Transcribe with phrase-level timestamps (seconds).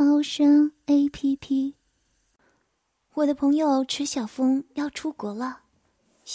[0.00, 1.74] 猫声 A P P。
[3.14, 5.62] 我的朋友池小峰要出国了，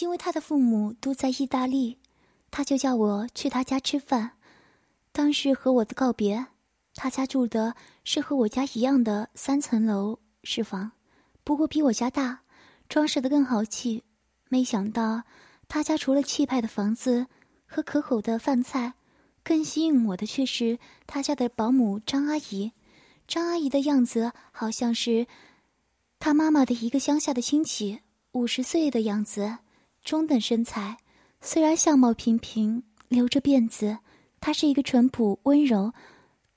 [0.01, 1.97] 因为他的父母都在意大利，
[2.51, 4.31] 他就叫我去他家吃饭。
[5.13, 6.45] 当时和我的告别，
[6.93, 10.91] 他家住的是和我家一样的三层楼是房，
[11.45, 12.41] 不过比我家大，
[12.89, 14.03] 装饰的更豪气。
[14.49, 15.23] 没想到
[15.69, 17.27] 他家除了气派的房子
[17.65, 18.95] 和可口的饭菜。
[19.41, 22.73] 更吸引我的却是他家的保姆张阿姨。
[23.33, 25.25] 张阿姨的样子好像是
[26.19, 27.99] 她妈妈的一个乡下的亲戚，
[28.33, 29.57] 五十岁的样子，
[30.03, 30.99] 中等身材，
[31.41, 33.97] 虽然相貌平平，留着辫子，
[34.39, 35.93] 她是一个淳朴温柔、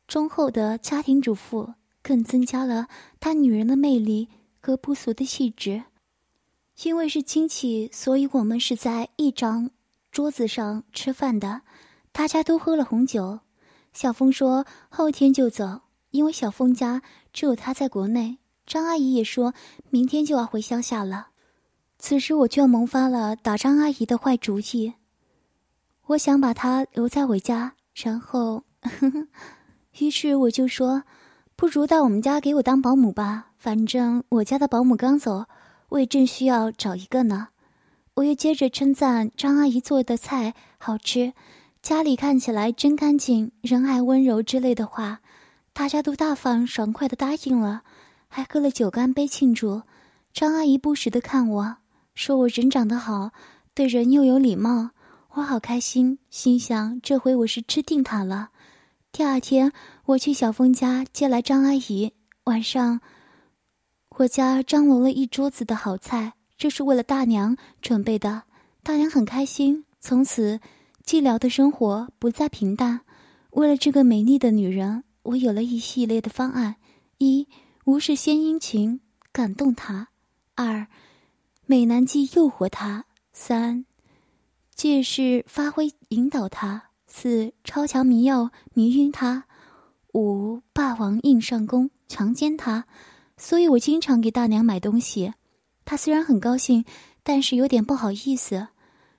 [0.06, 2.88] 忠厚的家庭主妇，更增加了
[3.20, 4.28] 她女人的魅力
[4.60, 5.82] 和不俗的气质。
[6.82, 9.70] 因为是亲戚，所以我们是在一张
[10.12, 11.62] 桌子上吃饭的。
[12.12, 13.40] 大家都喝了红酒，
[13.94, 15.80] 小峰说后天就走，
[16.16, 18.38] 因为小峰家只有他在国内。
[18.66, 19.54] 张阿姨也说
[19.90, 21.28] 明天就要回乡下了。
[21.98, 24.94] 此时我却萌发了打张阿姨的坏主意，
[26.06, 28.64] 我想把她留在我家，然后，
[29.98, 31.04] 于是我就说，
[31.54, 35.46] 不如到我们家给我当保姆吧，反正我家的保姆刚走，
[35.88, 37.48] 我也正需要找一个呢。
[38.14, 41.34] 我又接着称赞张阿姨做的菜好吃。
[41.82, 45.20] 家里看起来真干净，人爱温柔之类的话，
[45.78, 47.82] 大家都大方爽快的答应了，
[48.28, 49.82] 还喝了酒干杯庆祝。
[50.32, 51.76] 张阿姨不时的看我，
[52.14, 53.32] 说我人长得好，
[53.74, 54.92] 对人又有礼貌，
[55.32, 58.48] 我好开心，心想这回我是吃定她了。
[59.12, 59.70] 第二天，
[60.06, 63.02] 我去小峰家接来张阿姨，晚上，
[64.16, 68.44] 我家张罗了一桌子的好菜，这是为了大娘准备的。
[68.82, 70.58] 大娘很开心，从此。
[71.04, 73.02] 寂寥的生活不再平淡。
[73.50, 76.76] 为了这个美丽的女人，我有了一系列的方案：
[77.18, 77.48] 一、
[77.84, 79.00] 无事献殷勤，
[79.32, 80.06] 感动他；
[80.54, 80.86] 二、
[81.64, 83.84] 美男计诱惑他；三、
[84.72, 89.42] 借势发挥引导他；四、超强迷药迷晕他；
[90.14, 92.86] 五、霸王硬上弓强奸他。
[93.36, 95.34] 所以我经常给大娘买东西，
[95.84, 96.84] 她虽然很高兴，
[97.24, 98.68] 但是有点不好意思。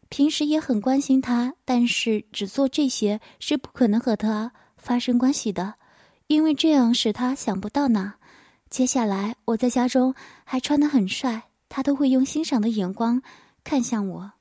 [0.08, 5.76] 平时也很关心他，但是只做这些是不可能和他发生关系的，
[6.28, 8.16] 因为这样使他想不到呢。
[8.70, 13.22] 接下来我在家中还穿得很帅，他都会用欣赏的眼光
[13.64, 14.32] 看向我。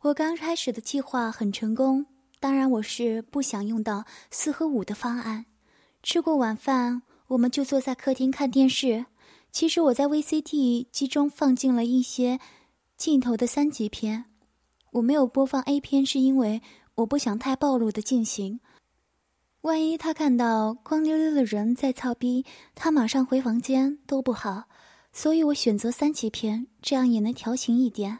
[0.00, 2.04] 我刚开始的计划很成功，
[2.38, 5.46] 当然我是不想用到四和五的方案。
[6.02, 9.06] 吃过晚饭，我们就坐在客厅看电视。
[9.50, 12.40] 其实我在 VCD 机中放进了一些
[12.96, 14.26] 镜头的三级片。
[14.90, 16.60] 我没有播放 A 片，是因为
[16.96, 18.60] 我不想太暴露的进行。
[19.62, 24.64] 万一他看到光溜溜的人在操逼，他马上回房间都不好。
[25.12, 28.18] 所以我选择三级片，这样也能调情一点。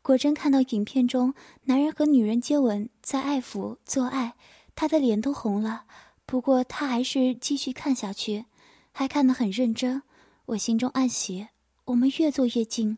[0.00, 1.34] 果真看到影片中
[1.64, 4.34] 男人和女人接吻，在爱抚做爱，
[4.74, 5.84] 他的脸都红了。
[6.24, 8.46] 不过他还是继续看下去，
[8.90, 10.02] 还看得很认真。
[10.46, 11.48] 我心中暗喜，
[11.84, 12.96] 我们越坐越近，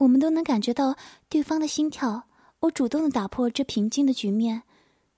[0.00, 0.96] 我们都能感觉到
[1.30, 2.24] 对方的心跳。
[2.60, 4.64] 我主动的打破这平静的局面，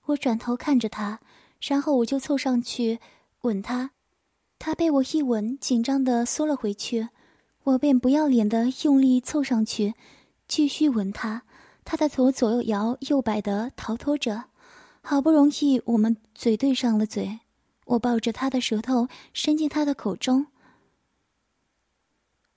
[0.05, 1.19] 我转头看着他，
[1.61, 2.99] 然后我就凑上去
[3.41, 3.91] 吻他，
[4.57, 7.09] 他被我一吻，紧张的缩了回去，
[7.63, 9.93] 我便不要脸的用力凑上去，
[10.47, 11.43] 继续吻他，
[11.83, 14.45] 他的头左右摇右摆的逃脱着，
[15.01, 17.39] 好不容易我们嘴对上了嘴，
[17.85, 20.47] 我抱着他的舌头伸进他的口中，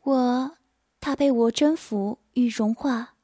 [0.03, 0.57] 我，
[1.01, 3.15] 他被我征服与融化。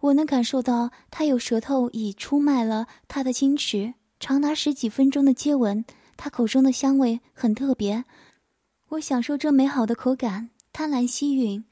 [0.00, 3.94] 我能感受到他有舌头已出卖了他的矜持，
[4.26, 5.84] 长达十几分钟的接吻，
[6.16, 8.04] 他口中的香味很特别，
[8.88, 11.62] 我享受这美好的口感，贪婪吸吮。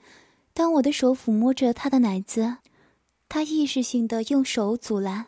[0.53, 2.59] 当我的手抚摸着他的奶子，
[3.29, 5.27] 他意识性的用手阻拦，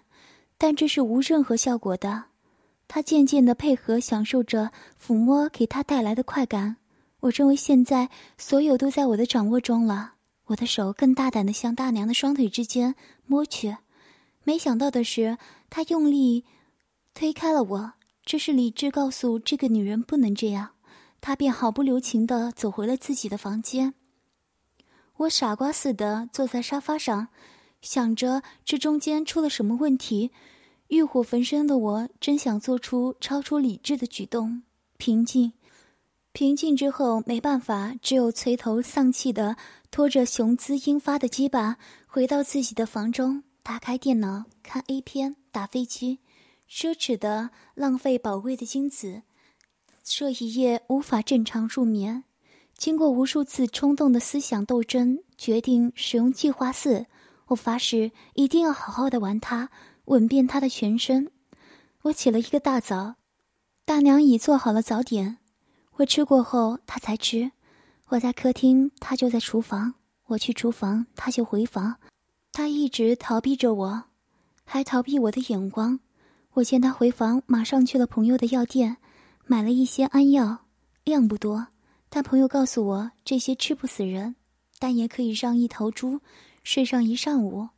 [0.57, 2.27] 但这是无任何效果的。
[2.87, 4.71] 他渐渐的配合，享受着
[5.05, 6.77] 抚摸给他带来的快感。
[7.19, 8.09] 我认为现在
[8.39, 10.13] 所有都在我的掌握中了。
[10.45, 12.95] 我的手更大胆地向大娘的双腿之间
[13.27, 13.77] 摸去，
[14.45, 15.37] 没想到的是，
[15.69, 16.45] 她用力
[17.17, 17.93] 推开了我。
[18.27, 20.73] 这是理智告诉这个女人不能这样，
[21.23, 23.95] 她便毫不留情地走回了自己的房间。
[25.17, 27.29] 我傻瓜似的坐在沙发上，
[27.81, 30.31] 想着这中间出了什么问题。
[30.89, 34.63] 欲火焚身的我，真想做出超出理智的举动。
[34.99, 35.55] 平静，
[36.33, 39.57] 平静之后没办法，只有垂头丧气的
[39.91, 46.19] 拖着雄姿英发的鸡巴回到自己的房中，打开电脑看 A 片、打飞机，
[46.69, 49.23] 奢侈的浪费宝贵的精子。
[50.03, 52.25] 这一夜无法正常入眠，
[52.77, 57.07] 经过无数次冲动的思想斗争，决定使用计划四。
[57.49, 59.71] 我发誓一定要好好的玩它。
[60.07, 61.33] 吻遍他的全身。
[62.03, 63.17] 我起了一个大早，
[63.85, 65.39] 大娘已做好了早点。
[65.95, 67.51] 我吃过后，她才吃。
[68.11, 69.95] 我在客厅，她就在厨房。
[70.27, 71.97] 我去厨房，她就回房。
[72.53, 74.05] 她一直逃避着我，
[74.65, 75.99] 还逃避我的眼光。
[76.57, 78.97] 我见他回房，马上去了朋友的药店，
[79.45, 80.65] 买了一些安药，
[81.05, 81.67] 量不多，
[82.09, 84.37] 但朋友告诉我这些吃不死人，
[84.79, 86.21] 但也可以让一头猪
[86.65, 87.69] 睡上一上午。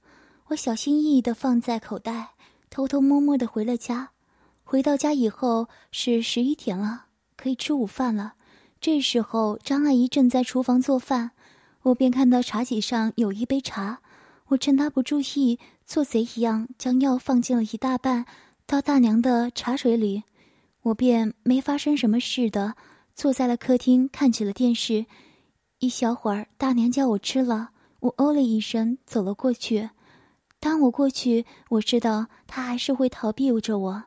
[0.47, 2.35] 我小心翼翼地放在口袋，
[2.71, 4.11] 偷偷摸摸地回了家。
[4.63, 8.35] 回到家以后是十一点了，可以吃午饭了。
[8.81, 11.33] 这时候张阿姨正在厨房做饭，
[11.83, 13.99] 我便看到茶几上有一杯茶。
[14.51, 18.25] 我趁她不注意，做贼一样将药放进了一大半
[18.69, 20.25] 到大娘的茶水里。
[20.83, 22.75] 我便没发生什么事的
[23.15, 25.07] 坐在了客厅看起了电视。
[25.79, 27.71] 一小会儿，大娘叫我吃了，
[28.01, 29.89] 我哦了一声，走了过去。
[30.61, 34.05] 当我过去，我知道他还是会逃避着我，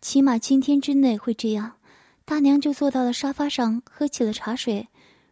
[0.00, 1.72] 起码今天之内会这样。
[2.24, 4.86] 大娘就坐到了沙发上，喝起了茶水。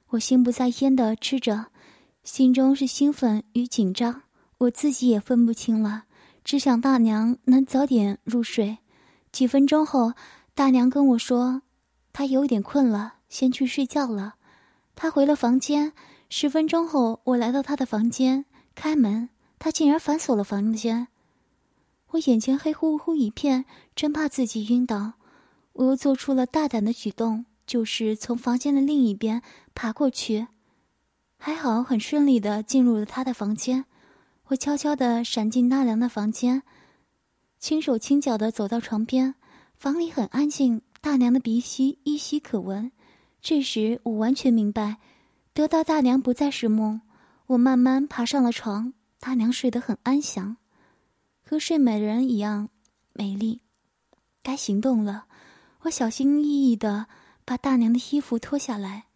[0.09, 1.67] 我心不在焉的吃着，
[2.25, 4.23] 心中是兴奋与紧张，
[4.59, 6.07] 我自己也分不清了，
[6.45, 8.79] 只想大娘能早点入睡。
[9.33, 10.13] 几分钟后，
[10.55, 11.63] 大娘跟我说，
[12.13, 14.35] 她有点困了，先去睡觉了。
[14.95, 15.93] 她回了房间。
[16.31, 18.45] 十分钟后，我来到她的房间，
[18.75, 19.31] 开门。
[19.59, 21.09] 她竟然反锁了房间，
[22.11, 23.65] 我眼前黑乎乎一片，
[23.97, 25.15] 真怕自己晕倒。
[25.73, 29.43] 我又做出了大胆的举动，就是从房间的另一边
[29.75, 30.49] 爬过去，
[31.39, 33.87] 还好很顺利的进入了他的房间。
[34.49, 36.63] 我悄悄的闪进纳凉的房间，
[37.59, 39.35] 轻手轻脚的走到床边。
[39.75, 42.93] 房里很安静，大娘的鼻息依稀可闻。
[43.41, 44.99] 这时我完全明白，
[45.55, 47.01] 得到大娘不再是梦。
[47.47, 48.93] 我慢慢爬上了床。
[49.19, 50.59] 大娘睡得很安详，
[51.43, 52.69] 和睡美人一样
[53.15, 53.63] 美丽。
[54.43, 55.25] 该行动了，
[55.85, 57.07] 我小心翼翼的
[57.47, 59.07] 把大娘的衣服脱下来，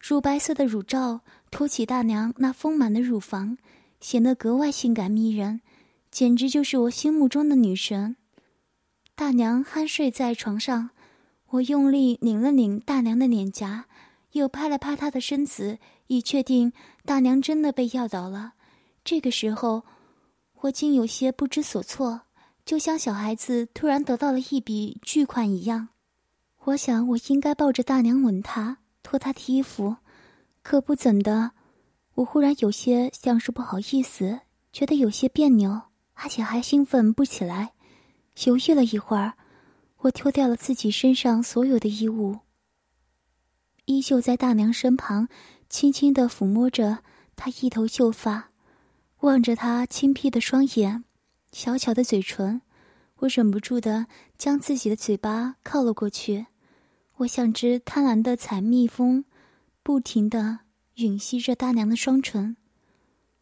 [0.00, 1.20] 乳白色的乳罩
[1.50, 3.58] 托起大娘那丰满的乳房，
[4.04, 5.62] 显得格外性感迷人，
[6.10, 8.16] 简直就是我心目中的女神。
[9.14, 10.90] 大娘酣睡在床上，
[11.48, 13.86] 我用力拧了拧大娘的脸颊，
[14.32, 15.78] 又拍了拍她的身子，
[16.08, 16.70] 以确定
[17.06, 18.52] 大娘真的被药倒了。
[19.02, 19.84] 这个时候，
[20.60, 22.20] 我竟有些不知所措，
[22.66, 25.88] 就像小孩子突然得到了一笔巨款一样。
[26.64, 29.96] 我想，我应该抱着大娘吻她，脱她的衣服，
[30.62, 31.52] 可不怎的，
[32.14, 34.40] 我忽然有些像是不好意思，
[34.72, 35.82] 觉得有些别扭，
[36.14, 37.72] 而且还兴奋不起来。
[38.44, 39.34] 犹豫了一会儿，
[39.98, 42.38] 我脱掉了自己身上所有的衣物，
[43.86, 45.28] 依旧在大娘身旁，
[45.68, 46.98] 轻轻的抚摸着
[47.36, 48.50] 她一头秀发。
[49.20, 51.02] 望着他轻闭的双眼，
[51.50, 52.60] 小巧的嘴唇，
[53.20, 56.44] 我忍不住的将自己的嘴巴靠了过去。
[57.16, 59.24] 我像只贪婪的采蜜蜂，
[59.82, 60.58] 不停的
[60.96, 62.56] 吮吸着大娘的双唇。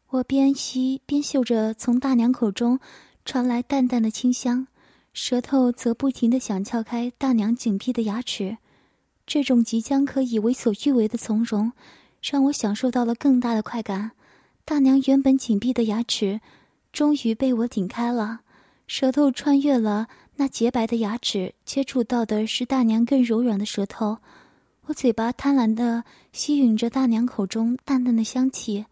[0.08, 2.80] 我边吸边嗅着从大娘口中
[3.24, 4.66] 传来淡淡的清香，
[5.12, 8.56] 舌头则不停的想撬开大娘紧闭的牙齿。
[9.26, 11.72] 这种即将可以为所欲为的从容，
[12.22, 14.12] 让我享受到了更大的快感。
[14.64, 16.40] 大娘原本紧闭的牙齿，
[16.92, 18.40] 终于被我顶开了，
[18.86, 24.18] 舌头穿越了那洁白的牙齿，接触到的是大娘更柔软的舌头。
[24.88, 28.84] 我嘴巴贪婪地吸吮着大娘口中淡淡的香气，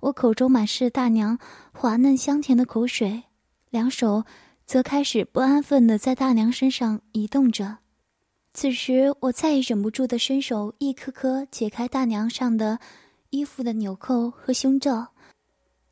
[0.00, 1.38] 我口中满是大娘
[1.70, 3.22] 滑嫩香甜的口水，
[3.68, 4.24] 两手
[4.64, 7.76] 则开始不安分地在大娘身上移动着。
[8.54, 12.78] 此时，我再也忍不住地伸手一颗颗解开大娘上的
[13.28, 15.08] 衣服的纽扣和胸罩。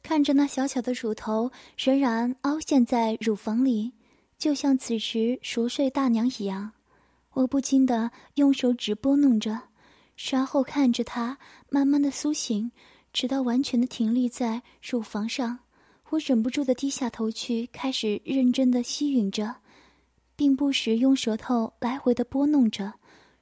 [0.02, 3.92] 看着那小巧的乳头仍然凹陷在乳房里，
[4.38, 6.72] 就像此时熟睡大娘一样，
[7.34, 9.58] 我不禁的用手指拨弄着，
[10.30, 11.38] 然后看着她
[11.70, 12.70] 慢慢的苏醒，
[13.12, 15.58] 直到完全的停立在乳房上，
[16.10, 19.56] 我忍不住的低下头去，开始认真的吸吮着，
[20.36, 22.92] 并不时用舌头来回的拨弄着，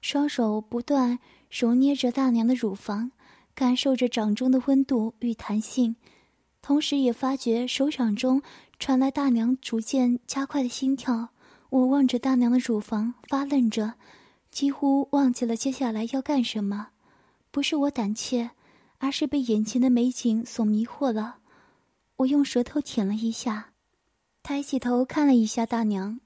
[0.01, 1.19] 双手不断
[1.51, 3.11] 揉捏着大娘的乳房，
[3.55, 5.97] 感受着掌中的温度与弹性，
[6.63, 8.41] 同时也发觉手掌中
[8.79, 11.31] 传来大娘逐渐加快的心跳。
[11.71, 13.95] 我望着大娘的乳房发愣着，
[14.50, 16.89] 几乎忘记了接下来要干什么。
[17.53, 18.50] 不是我胆怯，
[18.99, 21.39] 而是被眼前的美景所迷惑了。
[22.17, 23.73] 我用舌头舔了一下，
[24.43, 26.21] 抬起头看了一下大娘，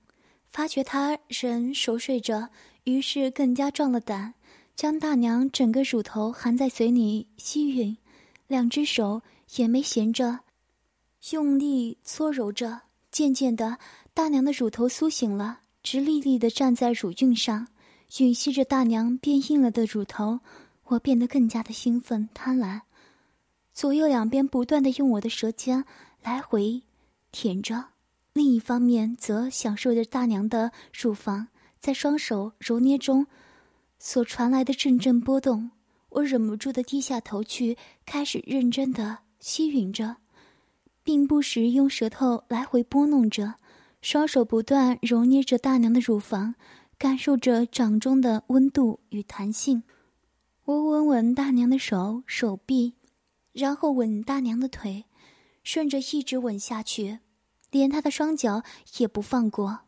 [0.51, 2.49] 发觉她仍熟睡着，
[2.85, 4.35] 于是更加壮了胆。
[4.75, 7.97] 将大娘整个乳头含在嘴里吸吮，
[8.49, 9.23] 两只手
[9.57, 10.41] 也没闲着，
[11.31, 12.81] 用力搓揉着。
[13.13, 13.79] 渐渐的，
[14.15, 17.67] 大娘的乳头苏醒了，直立立的站在乳晕上，
[18.09, 20.39] 吮吸着大娘变硬了的乳头。
[20.85, 22.83] 我变得更加的兴奋贪婪，
[23.73, 25.85] 左右两边不断的用我的舌尖
[26.23, 26.81] 来回
[27.33, 27.87] 舔着，
[28.33, 31.49] 另一方面则享受着大娘的乳房
[31.81, 33.27] 在双手揉捏中。
[33.99, 35.73] 所传来的阵阵波动，
[36.11, 40.19] 我忍不住的低下头去，开始认真的吸吮着，
[41.03, 43.55] 并不时用舌头来回拨弄着，
[44.05, 46.57] 双手不断揉捏着大娘的乳房，
[46.99, 49.83] 感受着掌中的温度与弹性。
[50.67, 52.93] 我吻吻大娘的手、手臂，
[53.55, 55.07] 然后吻大娘的腿，
[55.63, 57.21] 顺着一直吻下去，
[57.71, 58.63] 连她的双脚
[58.99, 59.81] 也不放过。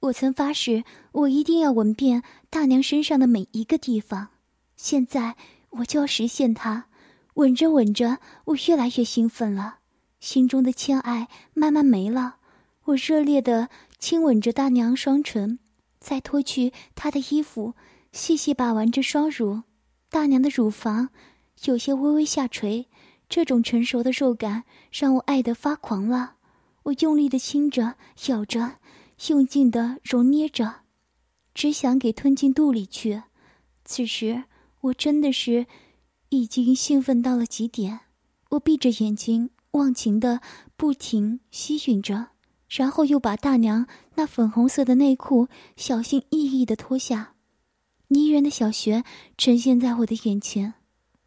[0.00, 4.30] 我曾发誓，我一定要吻遍大娘身上的每一个地方。
[4.74, 5.36] 现在，
[5.70, 6.86] 我就要实现它。
[7.34, 9.78] 吻着吻着，我越来越兴奋了，
[10.18, 12.38] 心中的欠爱慢慢没了。
[12.86, 15.58] 我热烈的亲吻着大娘双唇，
[16.00, 17.74] 再脱去她的衣服，
[18.12, 19.62] 细细把玩着双乳。
[20.10, 21.08] 大娘的乳房
[21.64, 22.88] 有些微微下垂，
[23.28, 26.36] 这种成熟的肉感让我爱得发狂了。
[26.84, 27.96] 我用力的亲着，
[28.28, 28.76] 咬着。
[29.28, 30.80] 用劲的揉捏着，
[31.54, 33.22] 只想给吞进肚里去。
[33.84, 34.44] 此时，
[34.80, 35.66] 我真的是
[36.30, 38.00] 已经兴奋到了极点。
[38.50, 40.40] 我闭着眼睛，忘情的
[40.76, 42.30] 不停吸吮着，
[42.74, 47.34] 然后又把大娘那粉红色的内裤小心翼翼的脱下。
[48.08, 49.04] 泥人的小穴
[49.38, 50.74] 呈现在我的眼前。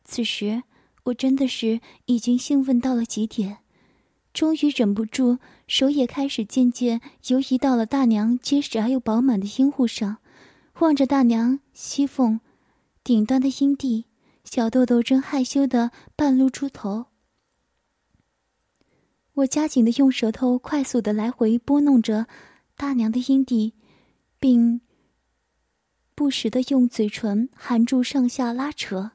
[0.03, 0.63] 此时，
[1.05, 3.59] 我真的是已经兴奋到了极点。
[4.33, 10.17] 终于忍不住，手也开始渐渐游移到了大娘结实而又饱满的阴户上，
[10.79, 12.41] 望着大娘西缝
[13.03, 14.05] 顶端的阴蒂，
[14.43, 17.05] 小豆豆正害羞的半露出头。
[19.37, 22.25] 我加紧的用舌头快速的来回拨弄着
[22.75, 23.73] 大娘的阴蒂，
[24.39, 24.81] 并
[26.15, 29.11] 不时的用嘴唇含住上下拉扯。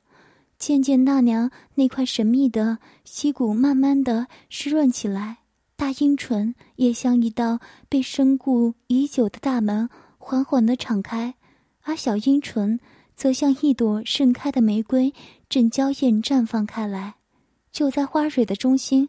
[0.57, 5.39] 渐渐，大娘那块神秘的溪骨慢慢的湿润起来，
[5.75, 11.35] 大阴唇也像一道被深固已久的大门，缓缓的敞开，
[11.81, 12.79] 而小阴唇
[13.17, 15.13] 则像一朵盛开的玫瑰，
[15.49, 17.15] 正娇艳绽放开来。
[17.73, 19.09] 就在花蕊的中心，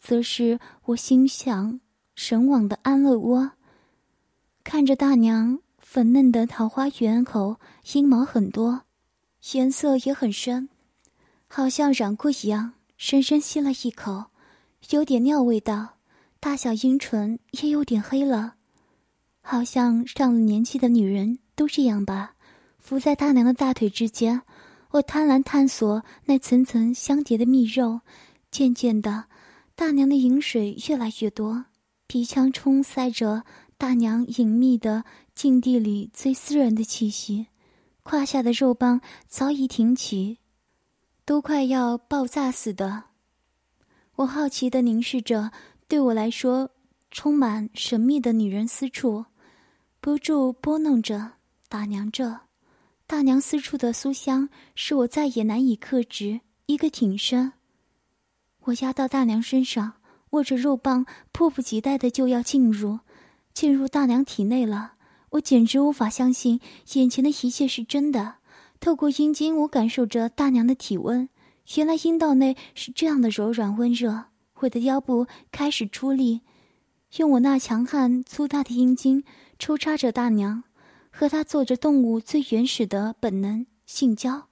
[0.00, 1.78] 则是我心想
[2.14, 3.52] 神往的安乐窝。
[4.64, 7.60] 看着大娘粉嫩的桃花源口，
[7.92, 8.82] 阴毛很多，
[9.52, 10.68] 颜色也很深。
[11.46, 14.26] 好像染过一样，深深吸了一口，
[14.90, 15.96] 有点尿味道。
[16.38, 18.54] 大小阴唇也有点黑了，
[19.42, 22.34] 好像上了年纪的女人都这样吧。
[22.78, 24.40] 伏在大娘的大腿之间，
[24.92, 28.00] 我贪婪探索那层层相叠的蜜肉。
[28.50, 29.26] 渐渐的，
[29.80, 31.64] 大娘的饮水越来越多，
[32.06, 33.44] 鼻腔充塞着
[33.78, 37.46] 大娘隐秘的禁地里最私人的气息。
[38.02, 40.36] 胯下的肉棒早已挺起。
[41.24, 43.04] 都快要爆炸似的，
[44.16, 45.50] 我好奇的凝视着
[45.88, 46.70] 对我来说
[47.10, 49.24] 充满神秘的女人私处，
[49.98, 51.32] 不住拨弄着、
[51.70, 52.40] 打量着。
[53.06, 57.54] 大娘私处的酥香使我再也难以克制，一个挺身，
[58.70, 59.94] 我压到大娘身上，
[60.30, 63.00] 握着肉棒，迫不及待的就要进入，
[63.52, 64.92] 进入大娘体内了。
[65.30, 66.60] 我简直无法相信
[66.92, 68.36] 眼前的一切是真的。
[68.78, 71.28] 透过阴茎，我感受着大娘的体温。
[71.76, 74.26] 原来阴道内是这样的柔软温热。
[74.60, 76.42] 我的腰部开始出力，
[77.16, 79.24] 用我那强悍粗大的阴茎
[79.58, 80.62] 抽插着大娘，
[81.10, 84.49] 和她做着动物最原始的本能性交。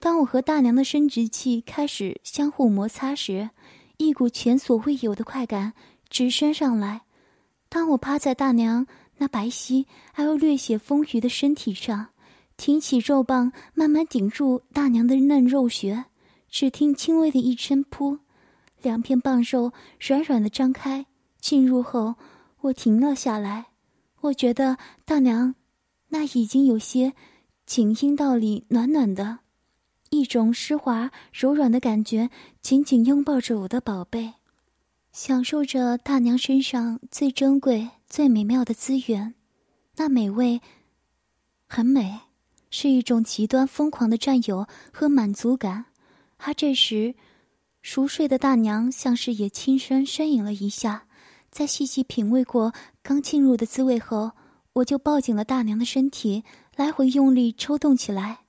[0.00, 3.50] 当我和大娘的生殖器开始相互摩擦时，
[3.98, 5.74] 一股前所未有的快感
[6.08, 7.02] 直升上来。
[7.68, 8.86] 当我趴在大娘
[9.18, 12.08] 那白皙而又略显丰腴的身体上。
[12.56, 16.04] 挺起肉棒，慢慢顶住大娘的嫩肉穴，
[16.50, 18.18] 只听轻微的一声“噗”，
[18.82, 21.06] 两片棒肉软软的张开。
[21.40, 22.16] 进入后，
[22.60, 23.68] 我停了下来。
[24.20, 24.76] 我觉得
[25.06, 25.54] 大娘
[26.08, 27.14] 那已经有些
[27.64, 29.38] 紧阴道里暖暖的，
[30.10, 34.34] 一种湿滑柔软的感觉，紧紧拥抱着我的宝贝，
[35.12, 39.34] 享受着大娘身上最珍贵、最美妙的资源，
[39.96, 40.60] 那美味，
[41.68, 42.20] 很美，
[42.70, 45.86] 是一种极端疯狂的占有和满足感。
[46.38, 47.14] 而这时，
[47.80, 51.04] 熟睡的大娘像是也轻声呻吟了一下，
[51.50, 54.32] 在细细品味过刚进入的滋味后，
[54.72, 56.42] 我就抱紧了大娘的身体。
[56.76, 58.40] 来回用力抽动起来，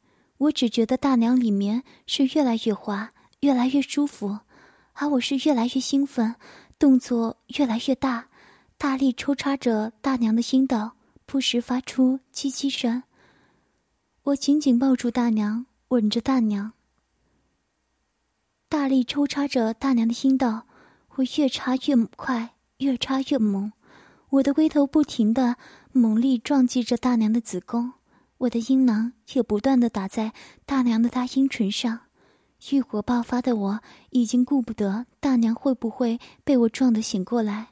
[0.42, 4.40] 我只觉得大娘里面是越来越滑，越来越舒服，
[4.94, 6.34] 而我是越来越兴奋，
[6.80, 8.28] 动作越来越大，
[8.76, 10.94] 大力抽插着大娘的心道，
[11.28, 13.04] 不时发出叽叽声。
[14.24, 16.72] 我紧紧抱住大娘，吻着大娘，
[18.68, 20.66] 大力抽插着大娘的心道，
[21.18, 23.72] 我越插越快，越插越猛，
[24.30, 25.58] 我的龟头不停的
[25.92, 27.94] 猛力撞击着大娘的子宫。
[28.42, 30.34] 我的阴囊也不断的打在
[30.66, 32.02] 大娘的大阴唇上，
[32.72, 33.80] 欲火爆发的我
[34.10, 37.68] 已经顾不得大娘会不会被我撞得醒过来。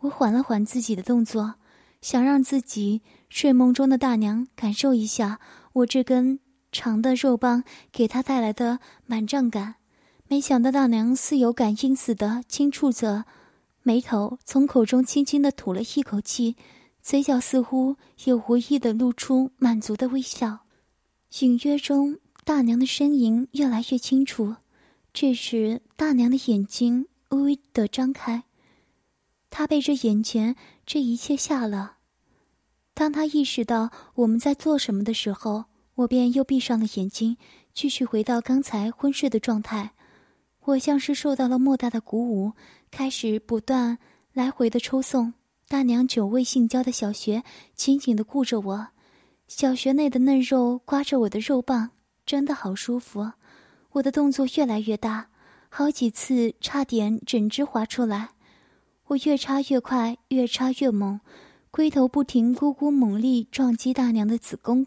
[0.00, 1.54] 我缓了缓自己的动作，
[2.00, 5.38] 想让自己睡梦中的大娘感受一下
[5.72, 6.40] 我这根
[6.72, 9.76] 长的肉棒给她带来的满胀感。
[10.26, 13.24] 没想到大娘似有感应似的轻触着
[13.84, 16.56] 眉头，从口中轻轻的吐了一口气。
[17.08, 17.96] 嘴角似乎
[18.26, 20.66] 也无意的露出满足的微笑，
[21.40, 24.56] 隐约中大娘的身影越来越清楚。
[25.14, 28.42] 这时，大娘的眼睛微微的张开，
[29.48, 31.96] 她被这眼前这一切吓了。
[32.92, 37.38] 当她意识到我们在做什么的时候，我便又闭上了眼睛，
[37.72, 39.92] 继续回到刚才昏睡的状态。
[40.60, 42.52] 我像是受到了莫大的鼓舞，
[42.90, 43.96] 开始不断
[44.34, 45.32] 来回的抽送。
[45.70, 47.44] 大娘久未性交的小穴
[47.74, 48.88] 紧紧地顾着我，
[49.48, 51.90] 小穴内的嫩肉刮着我的肉棒，
[52.24, 53.32] 真的好舒服。
[53.90, 55.28] 我的动作越来越大，
[55.68, 58.30] 好几次差点整只滑出来。
[59.08, 61.20] 我越插越快，越插越猛，
[61.70, 64.86] 龟头不停咕咕猛力撞击大娘的子宫，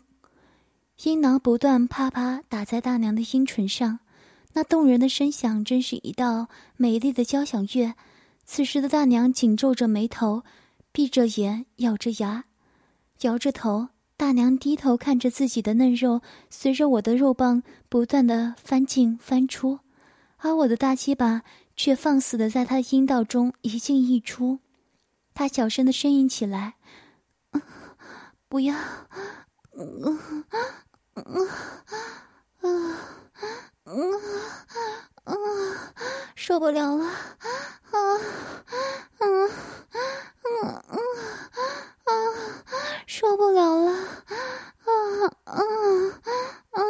[1.03, 3.99] 阴囊不断啪啪打在大娘的阴唇上，
[4.53, 7.93] 那动人的声响真是一道美丽的交响乐。
[8.45, 10.41] 此时的大娘紧皱着眉头。
[10.91, 12.45] 闭着眼，咬着牙，
[13.21, 13.89] 摇着头。
[14.17, 19.79] 大娘低头看着自己的嫩肉，随着我的肉棒不断的翻进翻出，
[20.37, 21.41] 而我的大鸡巴
[21.75, 24.59] 却放肆的在她的阴道中一进一出。
[25.33, 26.75] 她小声的呻吟起来
[28.47, 28.75] ：“不要，
[29.75, 30.19] 嗯嗯
[31.15, 31.25] 嗯
[32.61, 32.95] 嗯
[33.85, 33.95] 嗯，
[35.23, 35.33] 啊
[36.35, 37.13] 受不了了，啊
[37.91, 37.97] 啊
[39.19, 39.25] 啊
[40.41, 40.97] 啊啊，
[42.05, 42.11] 啊
[43.05, 43.91] 受不了了！
[43.91, 44.89] 啊
[45.45, 45.61] 啊啊
[46.71, 46.81] 啊啊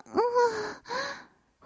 [0.08, 0.18] 啊！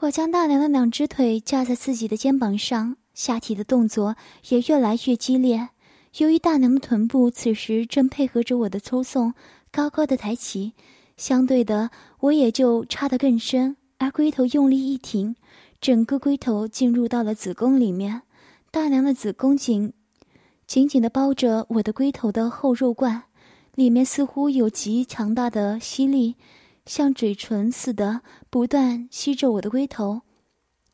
[0.00, 4.16] 我将大娘的两只腿架在自己的肩膀上，下体的动作
[4.48, 5.70] 也越来越激烈。
[6.16, 9.34] 由于大娘的臀部此时正配合着我的抽送，
[9.70, 10.72] 高高的抬起，
[11.16, 11.90] 相对的，
[12.20, 13.76] 我也就插得更深。
[13.98, 15.36] 而龟头用力一挺，
[15.80, 18.22] 整个龟头进入到了子宫里面，
[18.70, 19.92] 大娘的子宫颈
[20.66, 23.24] 紧紧的包着我的龟头的厚肉冠，
[23.74, 26.36] 里面似乎有极强大的吸力，
[26.86, 30.22] 像嘴唇似的不断吸着我的龟头，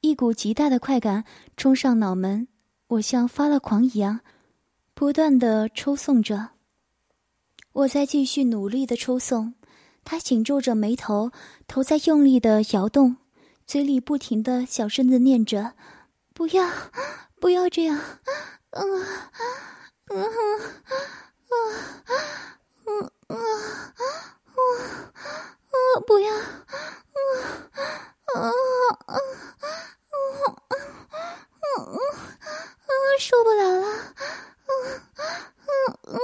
[0.01, 1.25] 一股极大的快感
[1.57, 2.49] 冲上脑门，
[2.89, 4.21] 我像发了狂一样，
[4.95, 6.51] 不断的抽送着，
[7.73, 9.55] 我在继续努力的抽送。
[10.05, 11.33] 他紧皱着眉头，
[11.67, 13.17] 头在用力的摇动，
[13.67, 15.73] 嘴里不停的小声的念着
[16.33, 16.71] ：“不要，
[17.41, 17.99] 不要这样，
[18.71, 18.83] 嗯，
[20.11, 20.23] 嗯，
[21.51, 21.71] 嗯，
[22.87, 23.37] 嗯，嗯，
[25.71, 26.45] 嗯，不要，嗯，
[28.35, 28.53] 嗯，嗯，
[29.07, 29.19] 嗯，
[33.19, 33.87] 受不了了，
[34.67, 34.71] 嗯，
[35.67, 35.71] 嗯，
[36.05, 36.17] 嗯，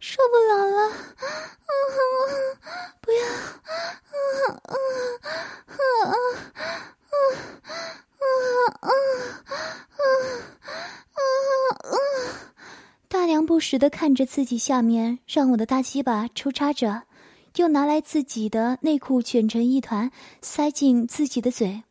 [0.00, 0.78] 受不了了。”
[3.00, 3.22] 不要！
[3.24, 4.74] 啊啊啊
[5.66, 5.98] 啊啊
[11.00, 11.92] 啊啊啊！
[13.08, 17.04] 大娘不时的看着自己下面，让我的大鸡巴抽插着，
[17.56, 20.10] 又拿来自己的内裤卷成一团，
[20.42, 21.82] 塞进自己的嘴。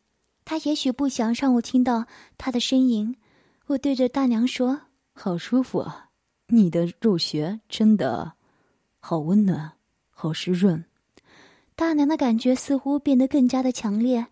[0.50, 3.14] 她也许不想让我听到他的呻吟。
[3.68, 4.80] 我对着大娘说
[5.14, 6.08] ：“好舒服啊，
[6.48, 8.32] 你的肉穴真的
[8.98, 9.74] 好温暖，
[10.10, 10.84] 好湿润。”
[11.76, 14.26] 大娘的感觉似乎变得更加的强烈，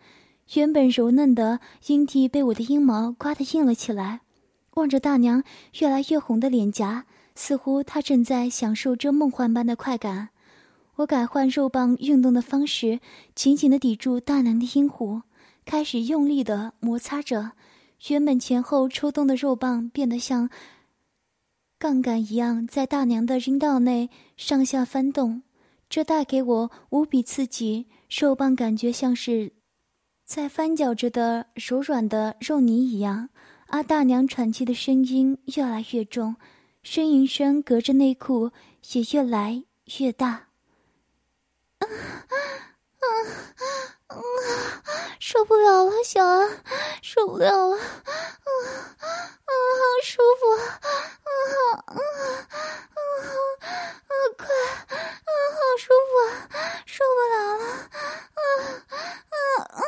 [0.54, 4.22] 原本柔嫩的阴蒂被我的阴毛刮得硬了起来。
[4.74, 5.44] 望着大娘
[5.78, 7.04] 越来越红的脸颊，
[7.37, 10.31] 似乎她正在享受这梦幻般的快感。
[10.96, 12.98] 我改换肉棒运动的方式，
[13.37, 15.22] 紧紧地抵住大娘的阴户，
[15.68, 17.52] 开始用力地摩擦着。
[18.09, 20.48] 原本前后抽动的肉棒变得像
[21.78, 25.42] 杠杆一样，在大娘的阴道内上下翻动，
[25.90, 27.87] 这带给我无比刺激。
[28.09, 29.52] 肉棒感觉像是
[30.24, 33.28] 在翻搅着的柔软的肉泥一样。
[33.66, 36.37] 阿大娘喘气的声音越来越重，
[36.83, 38.52] 呻吟声隔着内裤
[38.94, 39.62] 也越来
[39.98, 40.28] 越大。
[40.28, 41.85] 啊啊
[42.96, 43.98] 啊！
[45.21, 46.64] 受不了了，小安，
[47.03, 47.77] 受不了了！
[47.77, 47.81] 啊
[48.97, 49.07] 啊，
[49.44, 50.51] 好舒服！
[50.57, 50.62] 啊
[51.25, 51.94] 啊啊
[54.09, 54.12] 啊！
[54.37, 54.47] 快！
[54.47, 56.49] 啊，好舒服啊！
[56.87, 57.64] 受不了了！
[58.33, 58.40] 啊
[59.29, 59.37] 啊
[59.77, 59.83] 啊！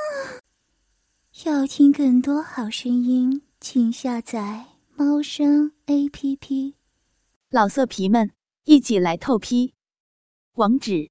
[1.45, 6.77] 要听更多好声音，请下载猫声 A P P。
[7.49, 8.31] 老色皮们，
[8.65, 9.75] 一起来透批！
[10.55, 11.11] 网址。